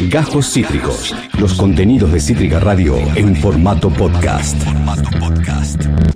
[0.00, 1.14] Gajos Cítricos.
[1.38, 4.56] Los contenidos de Cítrica Radio en formato podcast.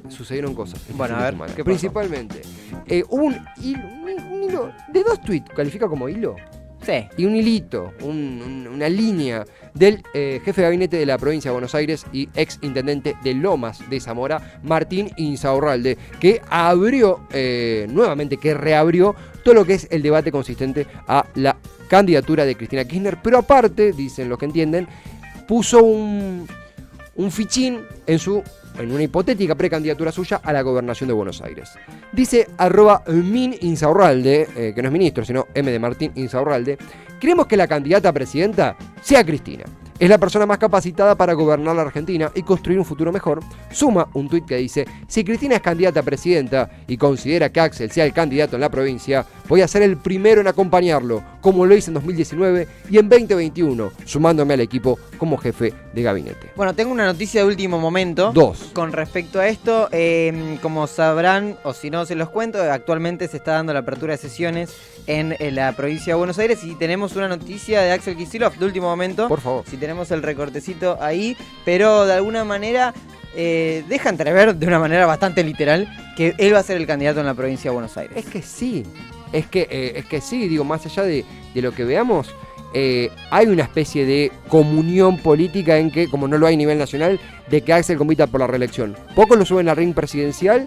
[0.08, 0.80] Sucedieron cosas.
[0.94, 1.34] Bueno, a ver.
[1.56, 1.64] ¿qué?
[1.64, 2.42] Principalmente,
[2.86, 6.36] eh, hubo un hilo, un- un hilo de dos tweets, califica como hilo,
[6.84, 7.06] Sí.
[7.16, 9.44] y un hilito, un- un- una línea
[9.74, 13.34] del eh, jefe de gabinete de la provincia de Buenos Aires y ex intendente de
[13.34, 19.14] Lomas de Zamora, Martín Insaurralde, que abrió, eh, nuevamente, que reabrió
[19.44, 21.56] todo lo que es el debate consistente a la
[21.92, 24.88] candidatura de Cristina Kirchner, pero aparte, dicen los que entienden,
[25.46, 26.48] puso un,
[27.16, 28.42] un fichín en su
[28.78, 31.68] en una hipotética precandidatura suya a la gobernación de Buenos Aires.
[32.10, 36.78] Dice arroba min Insaurralde, eh, que no es ministro, sino M de Martín Insaurralde,
[37.20, 39.64] creemos que la candidata a presidenta sea Cristina.
[39.98, 43.40] Es la persona más capacitada para gobernar la Argentina y construir un futuro mejor.
[43.70, 47.90] Suma un tuit que dice, si Cristina es candidata a presidenta y considera que Axel
[47.90, 51.76] sea el candidato en la provincia, voy a ser el primero en acompañarlo, como lo
[51.76, 56.50] hice en 2019 y en 2021, sumándome al equipo como jefe de gabinete.
[56.56, 58.32] Bueno, tengo una noticia de último momento.
[58.32, 58.70] Dos.
[58.72, 63.36] Con respecto a esto, eh, como sabrán, o si no se los cuento, actualmente se
[63.36, 64.74] está dando la apertura de sesiones
[65.06, 68.64] en, eh, la provincia de Buenos Aires y tenemos una noticia de Axel Kicillof de
[68.64, 69.28] último momento.
[69.28, 69.64] Por favor.
[69.68, 72.94] Si tenemos el recortecito ahí, pero de alguna manera
[73.34, 77.20] eh, deja entrever de una manera bastante literal que él va a ser el candidato
[77.20, 78.16] en la provincia de Buenos Aires.
[78.16, 78.84] Es que sí,
[79.32, 81.24] es que, eh, es que sí, digo, más allá de,
[81.54, 82.34] de lo que veamos,
[82.74, 86.78] eh, hay una especie de comunión política en que, como no lo hay a nivel
[86.78, 87.20] nacional,
[87.50, 88.96] de que Axel compita por la reelección.
[89.14, 90.66] Pocos lo suben al ring presidencial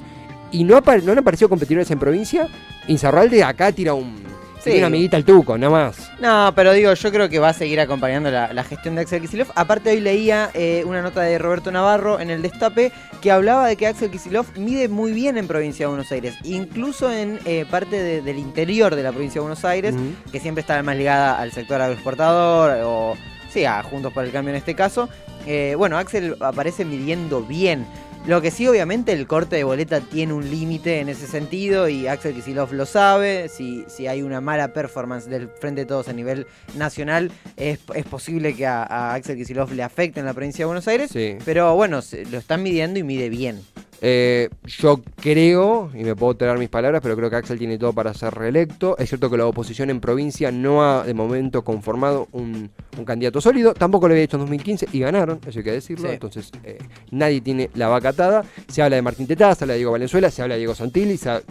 [0.51, 2.47] y no, no han aparecido competidores en provincia.
[2.87, 4.34] Insaurralde acá tira un...
[4.71, 4.77] Sí.
[4.77, 6.11] una amiguita al tuco, nada más.
[6.19, 9.21] No, pero digo, yo creo que va a seguir acompañando la, la gestión de Axel
[9.21, 9.49] Kicillof.
[9.55, 12.91] Aparte, hoy leía eh, una nota de Roberto Navarro en el Destape
[13.21, 17.11] que hablaba de que Axel Kicillof mide muy bien en provincia de Buenos Aires, incluso
[17.11, 19.95] en eh, parte de- del interior de la provincia de Buenos Aires,
[20.31, 23.15] que siempre está más ligada al sector agroexportador o,
[23.51, 25.09] sí, a Juntos por el Cambio en este caso.
[25.47, 27.85] Eh, bueno, Axel aparece midiendo bien.
[28.27, 32.07] Lo que sí, obviamente, el corte de boleta tiene un límite en ese sentido y
[32.07, 33.49] Axel Kicillof lo sabe.
[33.49, 38.05] Si, si hay una mala performance del Frente de Todos a nivel nacional, es, es
[38.05, 41.11] posible que a, a Axel Kicillof le afecte en la provincia de Buenos Aires.
[41.13, 41.37] Sí.
[41.45, 43.61] Pero bueno, se- lo están midiendo y mide bien.
[44.01, 47.93] Eh, yo creo, y me puedo tener mis palabras, pero creo que Axel tiene todo
[47.93, 48.97] para ser reelecto.
[48.97, 53.41] Es cierto que la oposición en provincia no ha de momento conformado un, un candidato
[53.41, 53.73] sólido.
[53.73, 56.07] Tampoco lo había hecho en 2015 y ganaron, eso hay que decirlo.
[56.09, 56.13] Sí.
[56.13, 56.77] Entonces eh,
[57.11, 58.43] nadie tiene la vaca atada.
[58.67, 61.17] Se habla de Martín Tetaz, se habla de Diego Valenzuela, se habla de Diego Santilli,
[61.17, 61.41] se ha-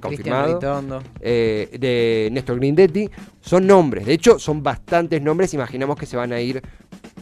[0.00, 0.58] confirmado.
[1.20, 3.08] Eh, de Néstor Grindetti.
[3.40, 5.52] Son nombres, de hecho son bastantes nombres.
[5.54, 6.62] Imaginamos que se van a ir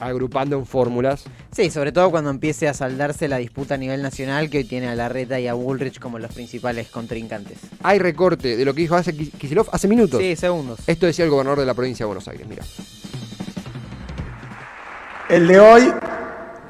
[0.00, 1.24] agrupando en fórmulas.
[1.52, 4.88] Sí, sobre todo cuando empiece a saldarse la disputa a nivel nacional que hoy tiene
[4.88, 7.58] a Larreta y a Bullrich como los principales contrincantes.
[7.82, 10.20] Hay recorte de lo que dijo hace Kicillof hace minutos.
[10.20, 10.80] Sí, segundos.
[10.86, 12.64] Esto decía el gobernador de la provincia de Buenos Aires, mira.
[15.28, 15.92] El de hoy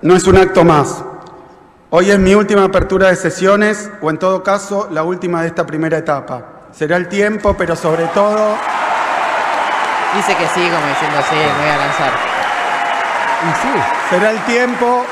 [0.03, 1.03] no es un acto más.
[1.91, 5.67] Hoy es mi última apertura de sesiones o en todo caso la última de esta
[5.67, 6.69] primera etapa.
[6.73, 8.57] Será el tiempo, pero sobre todo
[10.15, 12.30] Dice que sí, como diciendo sí, me voy a lanzar.
[13.43, 15.07] Y sí, será el tiempo,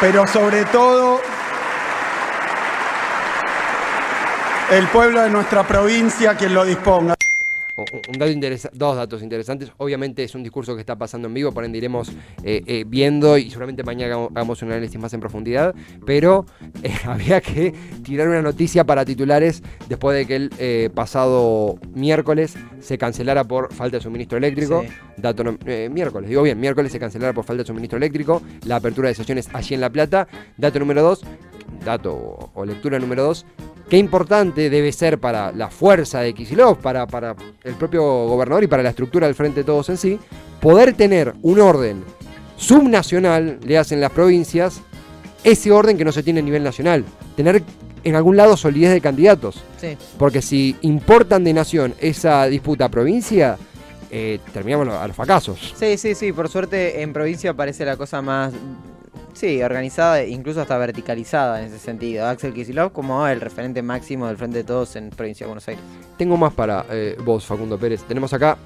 [0.00, 1.20] pero sobre todo
[4.70, 7.14] el pueblo de nuestra provincia quien lo disponga.
[7.76, 9.70] Un- un dato interesa- dos datos interesantes.
[9.78, 12.10] Obviamente es un discurso que está pasando en vivo, por ende iremos
[12.44, 15.74] eh, eh, viendo y seguramente mañana hagamos, un análisis más en profundidad.
[16.06, 16.46] Pero
[16.82, 17.72] eh, había que
[18.02, 23.96] tirar una noticia para titulares después de que el pasado miércoles se cancelara por falta
[23.96, 24.82] de suministro eléctrico.
[24.86, 24.92] Sí.
[25.16, 25.58] Dato no-
[25.90, 28.42] miércoles, digo bien, miércoles se cancelara por falta de suministro eléctrico.
[28.66, 30.26] La apertura de sesiones allí en La Plata.
[30.56, 31.22] Dato número dos,
[31.84, 33.46] dato o, o lectura número dos.
[33.88, 38.66] Qué importante debe ser para la fuerza de Kicillof, para, para el propio gobernador y
[38.66, 40.18] para la estructura del Frente de Todos en sí,
[40.60, 42.02] poder tener un orden
[42.56, 44.80] subnacional, le hacen las provincias,
[45.44, 47.04] ese orden que no se tiene a nivel nacional.
[47.36, 47.62] Tener
[48.04, 49.62] en algún lado solidez de candidatos.
[49.80, 49.96] Sí.
[50.18, 53.58] Porque si importan de nación esa disputa a provincia,
[54.10, 55.74] eh, terminamos a los fracasos.
[55.76, 58.52] Sí, sí, sí, por suerte en provincia parece la cosa más,
[59.32, 62.26] sí, organizada, incluso hasta verticalizada en ese sentido.
[62.26, 65.82] Axel Kicillof como el referente máximo del Frente de Todos en provincia de Buenos Aires.
[66.16, 68.02] Tengo más para eh, vos, Facundo Pérez.
[68.04, 68.56] Tenemos acá.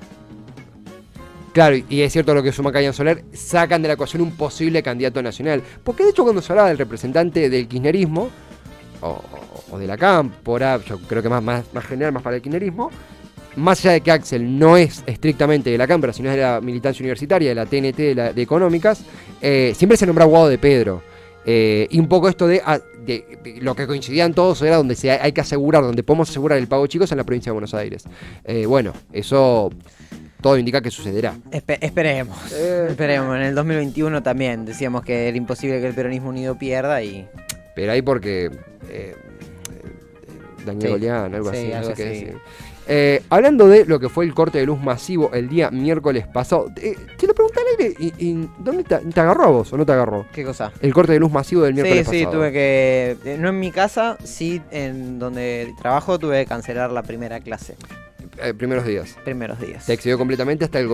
[1.53, 4.83] Claro, y es cierto lo que suma Cayan Soler, sacan de la ecuación un posible
[4.83, 5.63] candidato nacional.
[5.83, 8.29] Porque de hecho cuando se hablaba del representante del kirchnerismo,
[9.01, 9.23] o,
[9.71, 12.91] o de la cámpora, yo creo que más, más, más general, más para el kirchnerismo,
[13.57, 16.61] más allá de que Axel no es estrictamente de la cámpora, sino es de la
[16.61, 19.03] militancia universitaria, de la TNT, de, la- de económicas,
[19.41, 21.03] eh, siempre se nombra Guado de Pedro.
[21.45, 24.95] Eh, y un poco esto de, ah, de- de lo que coincidían todos era donde
[24.97, 27.73] se, hay que asegurar, donde podemos asegurar el pago chicos en la provincia de Buenos
[27.75, 28.05] Aires.
[28.45, 29.71] Eh, bueno, eso
[30.41, 31.35] todo indica que sucederá.
[31.53, 32.37] Espe- esperemos.
[32.53, 32.87] Eh.
[32.91, 33.37] Esperemos.
[33.37, 37.27] En el 2021 también decíamos que era imposible que el peronismo unido pierda y.
[37.77, 38.51] Pero ahí porque.
[40.67, 40.93] Daniel Sí.
[40.95, 42.25] Galeán, algo Sí, así, no sé qué así.
[42.25, 42.39] decir.
[42.89, 46.69] Eh, hablando de lo que fue el corte de luz masivo el día miércoles pasado,
[46.77, 49.77] eh, te lo pregunté al aire, y, y ¿dónde te, te agarró a vos o
[49.77, 50.27] no te agarró?
[50.33, 50.71] ¿Qué cosa?
[50.81, 52.39] El corte de luz masivo del Sí, miércoles sí, pasado.
[52.39, 53.17] tuve que.
[53.25, 57.75] eh, No en mi casa, sí en donde trabajo tuve que cancelar la primera clase.
[58.43, 59.17] Eh, primeros días.
[59.25, 59.85] Primeros días.
[59.85, 60.89] Se excedió completamente hasta el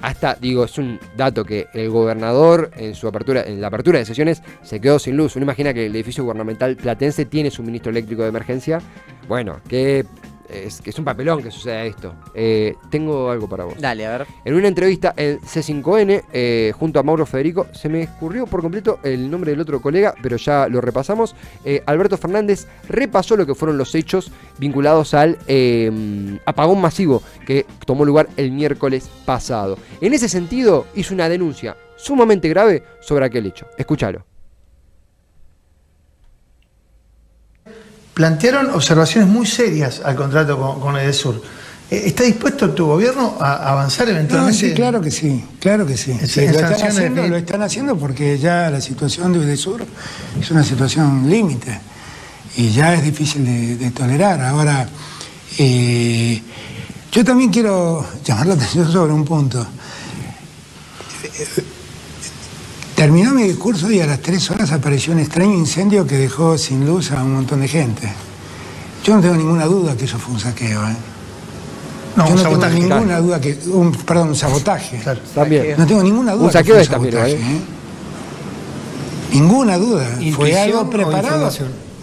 [0.00, 4.04] hasta digo es un dato que el gobernador en su apertura en la apertura de
[4.04, 5.36] sesiones se quedó sin luz.
[5.36, 8.80] Uno imagina que el edificio gubernamental platense tiene suministro eléctrico de emergencia.
[9.28, 10.04] Bueno, que
[10.48, 12.14] es, que es un papelón que suceda esto.
[12.34, 13.74] Eh, tengo algo para vos.
[13.78, 14.26] Dale, a ver.
[14.44, 18.98] En una entrevista en C5N, eh, junto a Mauro Federico, se me escurrió por completo
[19.02, 21.34] el nombre del otro colega, pero ya lo repasamos.
[21.64, 25.38] Eh, Alberto Fernández repasó lo que fueron los hechos vinculados al
[26.44, 29.78] apagón masivo que tomó lugar el miércoles pasado.
[30.00, 33.66] En ese sentido, hizo una denuncia sumamente grave sobre aquel hecho.
[33.78, 34.33] Escúchalo.
[38.14, 41.42] Plantearon observaciones muy serias al contrato con, con Edesur.
[41.90, 44.58] Eh, ¿Está dispuesto tu gobierno a avanzar No, eventualmente?
[44.68, 46.16] sí, claro que sí, claro que sí.
[46.26, 49.84] Sí, lo, están haciendo, de- lo están haciendo porque ya la situación de UDESUR
[50.40, 51.78] es una situación límite
[52.56, 54.40] y ya es difícil de, de tolerar.
[54.40, 54.88] Ahora,
[55.58, 56.40] eh,
[57.12, 59.66] yo también quiero llamar la atención sobre un punto.
[62.94, 66.86] Terminó mi discurso y a las tres horas apareció un extraño incendio que dejó sin
[66.86, 68.12] luz a un montón de gente.
[69.04, 70.80] Yo no tengo ninguna duda que eso fue un saqueo.
[70.86, 70.96] ¿eh?
[72.16, 72.74] No, Yo un no sabotaje.
[72.80, 73.58] tengo ninguna duda que.
[73.66, 74.98] Un, perdón, un sabotaje.
[74.98, 75.20] Claro.
[75.34, 75.74] También.
[75.76, 76.44] No tengo ninguna duda.
[76.44, 77.56] Un que saqueo fue es también, sabotaje, ¿eh?
[77.56, 77.60] ¿eh?
[79.32, 80.06] Ninguna duda.
[80.14, 81.50] ¿Fue ¿Intuición algo preparado?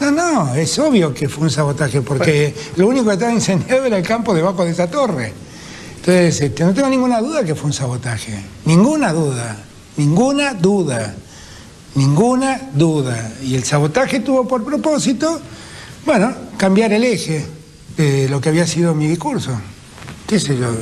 [0.02, 3.98] No, no, es obvio que fue un sabotaje, porque lo único que estaba incendiado era
[3.98, 5.32] el campo debajo de esa torre.
[5.98, 8.44] Entonces, este, no tengo ninguna duda que fue un sabotaje.
[8.66, 9.58] Ninguna duda.
[9.98, 11.16] Ninguna duda.
[11.96, 13.34] Ninguna duda.
[13.44, 15.40] Y el sabotaje tuvo por propósito,
[16.06, 17.46] bueno, cambiar el eje
[17.98, 19.52] de lo que había sido mi discurso.
[20.28, 20.74] ¿Qué sé yo?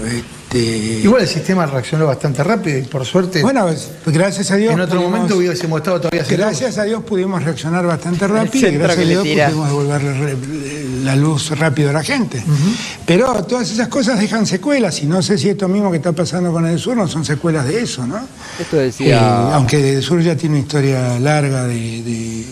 [0.51, 1.01] Este...
[1.03, 3.67] Igual el sistema reaccionó bastante rápido y por suerte Bueno,
[4.07, 4.73] gracias a Dios.
[4.73, 8.73] en otro pudimos- momento hubiésemos estado todavía Gracias a Dios pudimos reaccionar bastante rápido y
[8.77, 10.37] gracias a Dios pudimos devolverle re-
[11.03, 12.43] la luz rápido a la gente.
[13.05, 16.51] Pero todas esas cosas dejan secuelas y no sé si esto mismo que está pasando
[16.51, 18.19] con el sur no son secuelas de eso, ¿no?
[18.59, 19.53] Esto Eh, decía.
[19.55, 21.73] aunque el sur ya tiene una historia larga de,
[22.03, 22.45] de-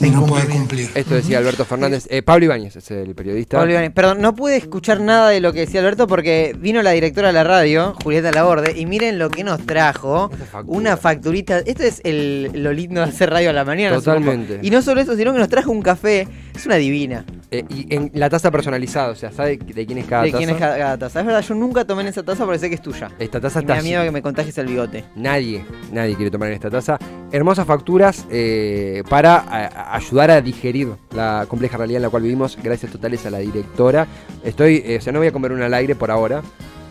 [0.00, 0.90] de no poder cumplir.
[0.94, 2.06] Esto decía Alberto Fernández.
[2.10, 3.58] Eh, Pablo Ibáñez es el periodista.
[3.58, 3.92] Pablo Ibáñez.
[3.92, 7.34] Perdón, no pude escuchar nada de lo que decía Alberto porque vino la directora de
[7.34, 10.30] la radio, Julieta Laborde, y miren lo que nos trajo.
[10.50, 10.78] Factura.
[10.78, 11.58] Una facturita.
[11.58, 13.96] Esto es el, lo lindo de hacer radio a la mañana.
[13.96, 14.54] Totalmente.
[14.54, 14.66] supongo.
[14.66, 16.26] Y no solo eso, sino que nos trajo un café.
[16.54, 17.24] Es una divina.
[17.54, 20.38] Eh, y en la taza personalizada, o sea, ¿sabe de quién es cada ¿De taza?
[20.38, 21.20] quién es cada, cada taza?
[21.20, 23.12] Es verdad, yo nunca tomé en esa taza porque sé que es tuya.
[23.16, 25.04] Esta taza Y me está da miedo que me contagies el bigote.
[25.14, 26.98] Nadie, nadie quiere tomar en esta taza.
[27.30, 32.58] Hermosas facturas eh, para a ayudar a digerir la compleja realidad en la cual vivimos.
[32.60, 34.08] Gracias totales a la directora.
[34.42, 36.42] Estoy, eh, o sea, no voy a comer una al aire por ahora.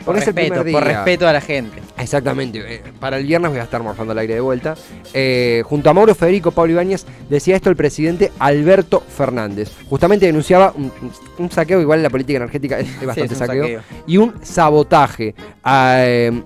[0.05, 1.81] Por es respeto, por a la gente.
[1.97, 2.59] Exactamente.
[2.65, 4.75] eh, para el viernes voy a estar morfando al aire de vuelta.
[5.13, 9.71] Eh, junto a Mauro Federico, Pablo Ibáñez, decía esto el presidente Alberto Fernández.
[9.89, 10.91] Justamente denunciaba un,
[11.37, 13.81] un saqueo, igual en la política energética es, bastante es saqueo, saqueo.
[14.07, 15.35] y un sabotaje.
[15.63, 16.43] Ah, eh,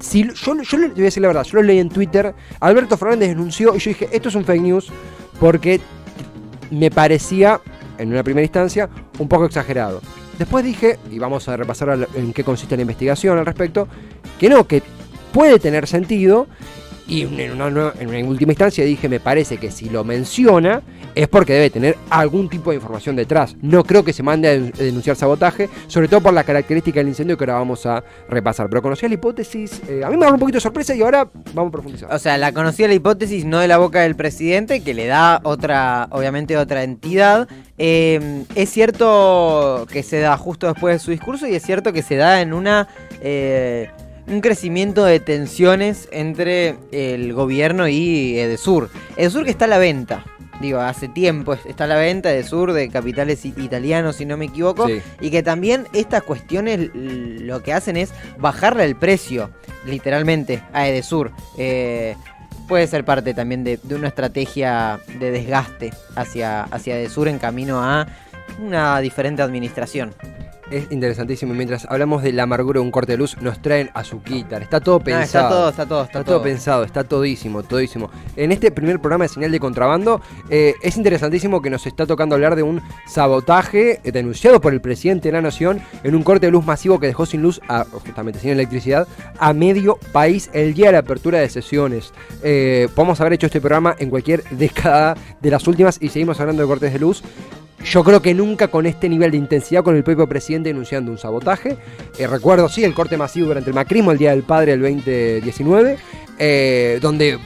[0.00, 2.96] si, yo, yo le voy a decir la verdad, yo lo leí en Twitter, Alberto
[2.96, 4.92] Fernández denunció y yo dije, esto es un fake news
[5.40, 5.80] porque
[6.70, 7.60] me parecía,
[7.98, 10.00] en una primera instancia, un poco exagerado.
[10.38, 13.88] Después dije, y vamos a repasar en qué consiste la investigación al respecto,
[14.38, 14.82] que no, que
[15.32, 16.46] puede tener sentido.
[17.08, 20.82] Y en una, en una última instancia dije, me parece que si lo menciona
[21.14, 23.56] es porque debe tener algún tipo de información detrás.
[23.62, 27.38] No creo que se mande a denunciar sabotaje, sobre todo por la característica del incendio
[27.38, 28.68] que ahora vamos a repasar.
[28.68, 31.28] Pero conocía la hipótesis, eh, a mí me da un poquito de sorpresa y ahora
[31.54, 32.12] vamos a profundizar.
[32.12, 35.40] O sea, la conocía la hipótesis no de la boca del presidente, que le da
[35.42, 37.48] otra, obviamente otra entidad.
[37.78, 42.02] Eh, es cierto que se da justo después de su discurso y es cierto que
[42.02, 42.88] se da en una
[43.22, 43.88] eh,
[44.26, 48.90] un crecimiento de tensiones entre el gobierno y Edesur.
[49.16, 50.24] Edesur que está a la venta.
[50.60, 54.46] Digo, hace tiempo es- está a la venta Edesur de capitales italianos, si no me
[54.46, 54.86] equivoco.
[54.88, 55.00] Sí.
[55.20, 59.50] Y que también estas cuestiones lo que hacen es bajarle el precio,
[59.84, 61.30] literalmente, a Edesur.
[61.58, 62.16] Eh,
[62.68, 67.80] puede ser parte también de, de una estrategia de desgaste hacia, hacia Edesur en camino
[67.82, 68.06] a
[68.58, 70.14] una diferente administración.
[70.70, 71.54] Es interesantísimo.
[71.54, 74.62] Mientras hablamos de la amargura de un corte de luz, nos traen azuquitar.
[74.62, 75.24] Está todo No, pensado.
[75.24, 78.10] está todo, está todo, está, Está todo pensado, está todísimo, todísimo.
[78.34, 80.20] En este primer programa de señal de contrabando,
[80.50, 84.80] eh, es interesantísimo que nos está tocando hablar de un sabotaje eh, denunciado por el
[84.80, 87.84] presidente de la nación en un corte de luz masivo que dejó sin luz, a,
[87.84, 89.06] justamente sin electricidad,
[89.38, 92.12] a medio país el día de la apertura de sesiones.
[92.42, 96.62] Eh, podemos haber hecho este programa en cualquier década de las últimas y seguimos hablando
[96.62, 97.22] de cortes de luz.
[97.86, 101.18] Yo creo que nunca con este nivel de intensidad con el propio presidente denunciando un
[101.18, 101.76] sabotaje.
[102.18, 105.96] Eh, recuerdo, sí, el corte masivo durante el macrismo, el Día del Padre del 2019,
[106.36, 107.38] eh, donde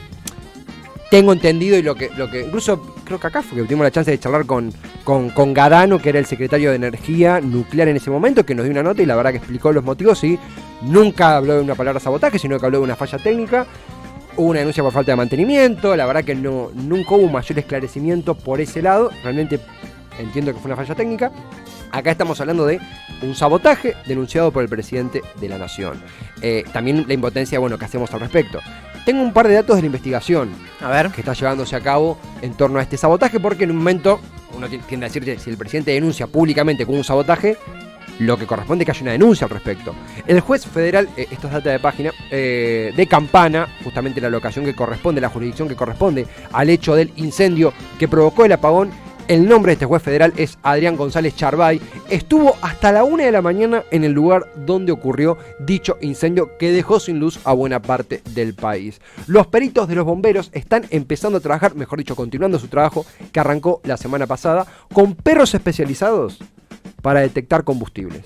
[1.11, 3.91] tengo entendido y lo que, lo que incluso creo que acá fue que tuvimos la
[3.91, 7.97] chance de charlar con, con, con Gadano, que era el secretario de Energía Nuclear en
[7.97, 10.39] ese momento, que nos dio una nota y la verdad que explicó los motivos y
[10.81, 13.67] nunca habló de una palabra sabotaje, sino que habló de una falla técnica.
[14.37, 18.33] Hubo una denuncia por falta de mantenimiento, la verdad que no, nunca hubo mayor esclarecimiento
[18.33, 19.59] por ese lado, realmente
[20.19, 21.31] entiendo que fue una falla técnica.
[21.91, 22.79] Acá estamos hablando de
[23.21, 26.01] un sabotaje denunciado por el presidente de la nación.
[26.41, 28.59] Eh, también la impotencia, bueno, que hacemos al respecto.
[29.05, 31.09] Tengo un par de datos de la investigación A ver.
[31.11, 34.19] que está llevándose a cabo en torno a este sabotaje, porque en un momento
[34.55, 37.57] uno ti- tiende a decir que si el presidente denuncia públicamente como un sabotaje,
[38.19, 39.95] lo que corresponde es que haya una denuncia al respecto.
[40.27, 44.63] El juez federal, eh, esto es data de página, eh, de Campana, justamente la locación
[44.65, 48.91] que corresponde, la jurisdicción que corresponde al hecho del incendio que provocó el apagón,
[49.31, 51.79] el nombre de este juez federal es Adrián González Charbay.
[52.09, 56.73] Estuvo hasta la una de la mañana en el lugar donde ocurrió dicho incendio que
[56.73, 58.99] dejó sin luz a buena parte del país.
[59.27, 63.39] Los peritos de los bomberos están empezando a trabajar, mejor dicho, continuando su trabajo que
[63.39, 66.37] arrancó la semana pasada, con perros especializados
[67.01, 68.25] para detectar combustibles.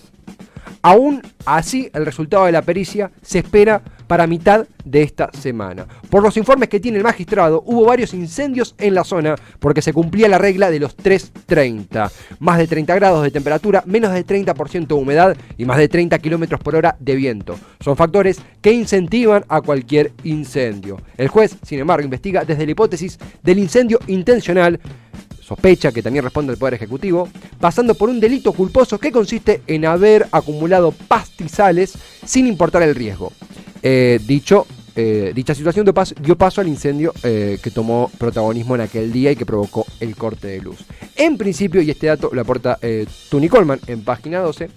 [0.82, 5.86] Aún así, el resultado de la pericia se espera para mitad de esta semana.
[6.10, 9.94] Por los informes que tiene el magistrado, hubo varios incendios en la zona porque se
[9.94, 12.12] cumplía la regla de los 330.
[12.40, 16.18] Más de 30 grados de temperatura, menos de 30% de humedad y más de 30
[16.20, 17.58] kilómetros por hora de viento.
[17.80, 21.02] Son factores que incentivan a cualquier incendio.
[21.18, 24.80] El juez, sin embargo, investiga desde la hipótesis del incendio intencional
[25.46, 29.86] sospecha que también responde al Poder Ejecutivo, pasando por un delito culposo que consiste en
[29.86, 31.94] haber acumulado pastizales
[32.26, 33.32] sin importar el riesgo.
[33.88, 34.66] Eh, dicho,
[34.96, 39.12] eh, dicha situación dio paso, dio paso al incendio eh, que tomó protagonismo en aquel
[39.12, 40.78] día y que provocó el corte de luz.
[41.16, 42.80] En principio, y este dato lo aporta
[43.30, 44.70] Tuni Coleman en página 12,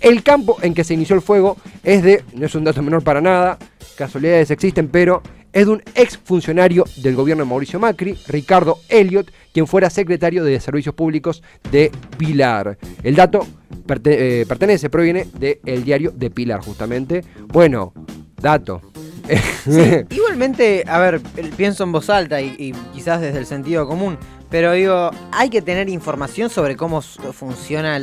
[0.00, 3.04] el campo en que se inició el fuego es de, no es un dato menor
[3.04, 3.56] para nada,
[3.96, 9.30] casualidades existen, pero es de un ex funcionario del gobierno de Mauricio Macri, Ricardo Elliot,
[9.54, 12.76] quien fuera secretario de Servicios Públicos de Pilar.
[13.02, 13.46] El dato
[13.86, 17.24] perte- pertenece, proviene del diario de Pilar, justamente.
[17.46, 17.94] Bueno,
[18.40, 18.80] dato.
[20.10, 21.20] Igualmente, a ver,
[21.56, 24.16] pienso en voz alta y, y quizás desde el sentido común,
[24.50, 27.98] pero digo, hay que tener información sobre cómo funciona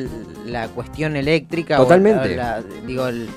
[0.45, 1.79] la cuestión eléctrica.
[1.79, 2.35] o Totalmente.
[2.35, 3.29] la- digo, el,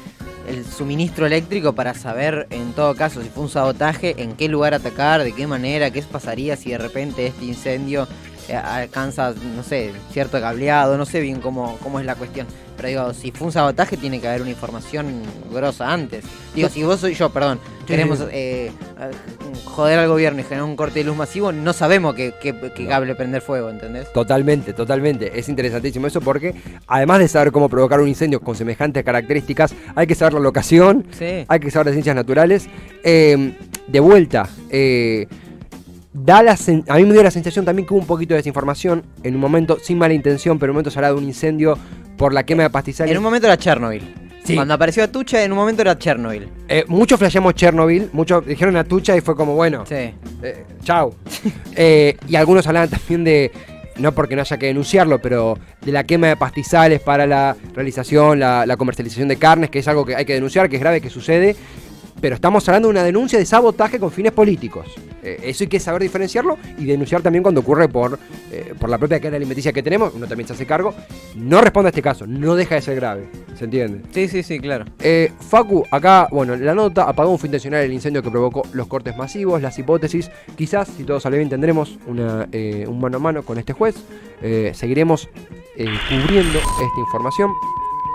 [0.48, 4.74] el suministro eléctrico para saber, en todo caso, si fue un sabotaje, en qué lugar
[4.74, 8.08] atacar, de qué manera, qué pasaría si de repente este incendio
[8.54, 12.46] alcanza, no sé, cierto cableado, no sé bien cómo, cómo es la cuestión.
[12.76, 16.24] Pero digo, si fue un sabotaje, tiene que haber una información grosa antes.
[16.54, 18.70] Digo, si vos soy yo, perdón, queremos eh,
[19.64, 22.86] joder al gobierno y generar un corte de luz masivo, no sabemos qué, qué, qué
[22.86, 24.12] cable prender fuego, ¿entendés?
[24.12, 25.38] Totalmente, totalmente.
[25.38, 26.54] Es interesantísimo eso porque,
[26.86, 31.06] además de saber cómo provocar un incendio con semejantes características, hay que saber la locación,
[31.12, 31.46] Sí.
[31.48, 32.66] hay que saber de ciencias naturales.
[33.04, 33.54] Eh,
[33.86, 35.28] de vuelta, eh,
[36.18, 36.52] da la
[36.88, 39.40] a mí me dio la sensación también que hubo un poquito de desinformación en un
[39.40, 41.78] momento, sin mala intención, pero en un momento se hablaba de un incendio
[42.16, 43.10] por la quema de pastizales.
[43.12, 44.02] En un momento era Chernobyl.
[44.44, 44.54] Sí.
[44.54, 46.48] Cuando apareció Atucha, en un momento era Chernobyl.
[46.68, 49.94] Eh, muchos flasheamos Chernobyl, muchos dijeron Atucha y fue como, bueno, Sí.
[50.42, 51.14] eh, chau.
[51.76, 53.50] Eh, y algunos hablaban también de,
[53.98, 58.38] no porque no haya que denunciarlo, pero de la quema de pastizales para la realización,
[58.38, 61.00] la, la comercialización de carnes, que es algo que hay que denunciar, que es grave,
[61.02, 61.54] que sucede.
[62.20, 64.86] Pero estamos hablando de una denuncia de sabotaje con fines políticos.
[65.22, 68.18] Eh, eso hay que saber diferenciarlo y denunciar también cuando ocurre por,
[68.50, 70.14] eh, por la propia cadena alimenticia que tenemos.
[70.14, 70.94] Uno también se hace cargo.
[71.34, 73.28] No responde a este caso, no deja de ser grave.
[73.56, 74.02] ¿Se entiende?
[74.12, 74.84] Sí, sí, sí, claro.
[75.00, 79.16] Eh, Facu, acá, bueno, la nota, apagón fue intencional el incendio que provocó los cortes
[79.16, 80.30] masivos, las hipótesis.
[80.56, 83.96] Quizás, si todo sale bien, tendremos una, eh, un mano a mano con este juez.
[84.42, 85.28] Eh, seguiremos
[85.76, 87.50] cubriendo esta información.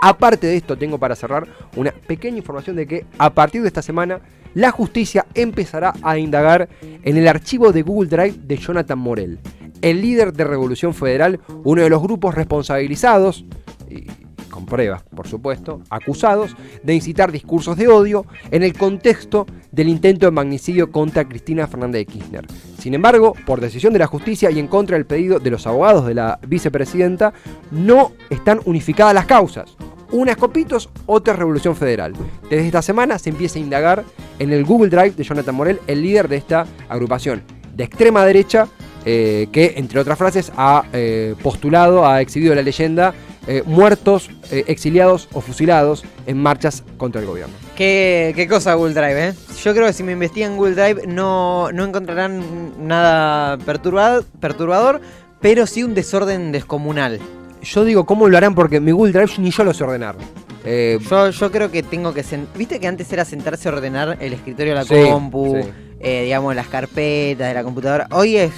[0.03, 3.83] Aparte de esto, tengo para cerrar una pequeña información de que a partir de esta
[3.83, 4.19] semana
[4.55, 9.39] la justicia empezará a indagar en el archivo de Google Drive de Jonathan Morel,
[9.83, 13.45] el líder de Revolución Federal, uno de los grupos responsabilizados,
[13.89, 14.07] y
[14.49, 20.25] con pruebas, por supuesto, acusados de incitar discursos de odio en el contexto del intento
[20.25, 22.47] de magnicidio contra Cristina Fernández de Kirchner.
[22.77, 26.05] Sin embargo, por decisión de la justicia y en contra del pedido de los abogados
[26.05, 27.33] de la vicepresidenta,
[27.69, 29.77] no están unificadas las causas.
[30.11, 32.13] Una es Copitos, otra Revolución Federal.
[32.49, 34.03] Desde esta semana se empieza a indagar
[34.39, 37.41] en el Google Drive de Jonathan Morel, el líder de esta agrupación
[37.73, 38.67] de extrema derecha,
[39.05, 43.13] eh, que entre otras frases ha eh, postulado, ha exhibido la leyenda
[43.47, 47.55] eh, muertos, exiliados o fusilados en marchas contra el gobierno.
[47.77, 49.33] ¿Qué, qué cosa Google Drive, ¿eh?
[49.63, 54.99] Yo creo que si me investigan Google Drive no, no encontrarán nada perturbado, perturbador,
[55.39, 57.21] pero sí un desorden descomunal.
[57.63, 58.55] Yo digo, ¿cómo lo harán?
[58.55, 60.15] Porque mi Google Drive ni yo lo sé ordenar.
[60.63, 62.23] Eh, Yo, yo creo que tengo que...
[62.23, 65.57] sen- ¿Viste que antes era sentarse a ordenar el escritorio de la Sí, compu?
[65.61, 65.69] sí.
[65.99, 68.07] eh, digamos, las carpetas de la computadora.
[68.11, 68.51] Hoy es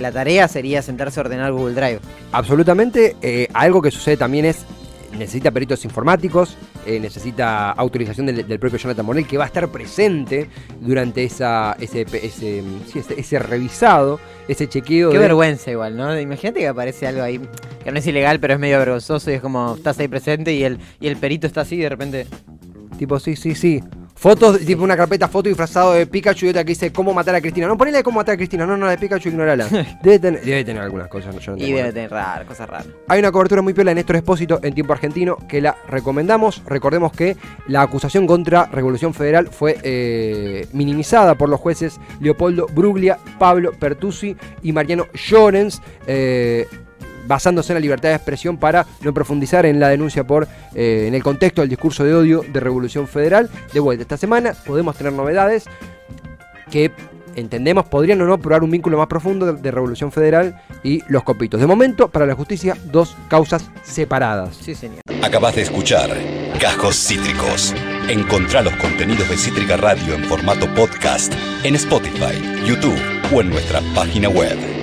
[0.00, 2.00] la tarea sería sentarse a ordenar Google Drive.
[2.32, 3.16] Absolutamente.
[3.22, 4.64] eh, algo que sucede también es,
[5.16, 9.68] necesita peritos informáticos, eh, necesita autorización del, del propio Jonathan Morel, que va a estar
[9.68, 10.48] presente
[10.80, 12.62] durante esa, ese, ese,
[12.92, 15.10] sí, ese- ese revisado, ese chequeo.
[15.10, 16.18] Qué de- vergüenza igual, ¿no?
[16.20, 17.40] Imagínate que aparece algo ahí
[17.86, 20.64] que no es ilegal, pero es medio vergonzoso y es como estás ahí presente y
[20.64, 22.26] el, y el perito está así y de repente...
[22.98, 23.82] Tipo, sí, sí, sí.
[24.14, 27.42] Fotos, tipo una carpeta foto disfrazado de Pikachu y otra que dice cómo matar a
[27.42, 27.66] Cristina.
[27.66, 28.64] No, ponele cómo matar a Cristina.
[28.64, 29.66] No, no, la de Pikachu, ignorala.
[30.02, 31.38] Debe tener, debe tener algunas cosas.
[31.38, 32.86] yo no Y debe tener raras, cosas raras.
[33.08, 36.62] Hay una cobertura muy piola de Néstor Espósito en tiempo argentino que la recomendamos.
[36.64, 37.36] Recordemos que
[37.68, 44.34] la acusación contra Revolución Federal fue eh, minimizada por los jueces Leopoldo Bruglia, Pablo Pertusi
[44.62, 45.82] y Mariano Llorens.
[46.06, 46.66] eh,
[47.26, 51.14] basándose en la libertad de expresión para no profundizar en la denuncia por eh, en
[51.14, 53.50] el contexto del discurso de odio de Revolución Federal.
[53.72, 55.64] De vuelta, esta semana podemos tener novedades
[56.70, 56.90] que
[57.36, 61.22] entendemos podrían o no probar un vínculo más profundo de, de Revolución Federal y los
[61.22, 61.60] copitos.
[61.60, 64.56] De momento, para la justicia, dos causas separadas.
[64.56, 65.00] Sí, señor.
[65.22, 66.10] Acabas de escuchar
[66.60, 67.74] Cajos Cítricos.
[68.08, 71.32] Encontrá los contenidos de Cítrica Radio en formato podcast
[71.64, 72.98] en Spotify, YouTube
[73.32, 74.75] o en nuestra página web.